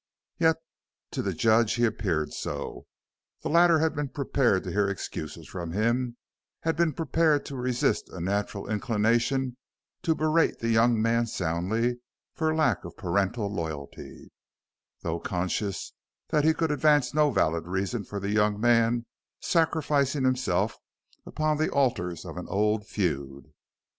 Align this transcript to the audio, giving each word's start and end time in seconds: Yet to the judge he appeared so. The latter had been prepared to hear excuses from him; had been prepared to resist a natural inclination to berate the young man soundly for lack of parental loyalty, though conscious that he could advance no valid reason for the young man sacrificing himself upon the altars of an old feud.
Yet 0.39 0.55
to 1.11 1.21
the 1.21 1.31
judge 1.31 1.75
he 1.75 1.85
appeared 1.85 2.33
so. 2.33 2.87
The 3.43 3.49
latter 3.49 3.77
had 3.77 3.95
been 3.95 4.09
prepared 4.09 4.63
to 4.63 4.71
hear 4.71 4.89
excuses 4.89 5.47
from 5.47 5.73
him; 5.73 6.17
had 6.61 6.75
been 6.75 6.93
prepared 6.93 7.45
to 7.45 7.55
resist 7.55 8.09
a 8.09 8.19
natural 8.19 8.67
inclination 8.67 9.57
to 10.01 10.15
berate 10.15 10.57
the 10.57 10.69
young 10.71 10.99
man 10.99 11.27
soundly 11.27 11.99
for 12.33 12.55
lack 12.55 12.83
of 12.83 12.97
parental 12.97 13.53
loyalty, 13.53 14.31
though 15.01 15.19
conscious 15.19 15.93
that 16.29 16.45
he 16.45 16.55
could 16.55 16.71
advance 16.71 17.13
no 17.13 17.29
valid 17.29 17.67
reason 17.67 18.03
for 18.03 18.19
the 18.19 18.31
young 18.31 18.59
man 18.59 19.05
sacrificing 19.39 20.23
himself 20.23 20.79
upon 21.27 21.57
the 21.57 21.69
altars 21.69 22.25
of 22.25 22.37
an 22.37 22.47
old 22.49 22.87
feud. 22.87 23.51